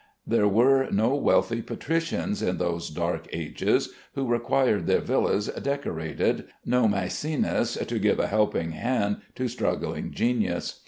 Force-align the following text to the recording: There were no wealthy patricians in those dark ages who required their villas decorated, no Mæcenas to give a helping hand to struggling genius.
There 0.25 0.47
were 0.47 0.89
no 0.89 1.13
wealthy 1.13 1.61
patricians 1.61 2.41
in 2.41 2.57
those 2.57 2.89
dark 2.89 3.27
ages 3.31 3.89
who 4.15 4.25
required 4.25 4.87
their 4.87 4.99
villas 4.99 5.45
decorated, 5.61 6.45
no 6.65 6.87
Mæcenas 6.87 7.85
to 7.85 7.99
give 7.99 8.19
a 8.19 8.25
helping 8.25 8.71
hand 8.71 9.17
to 9.35 9.47
struggling 9.47 10.09
genius. 10.09 10.79